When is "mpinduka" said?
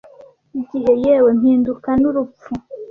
1.39-1.89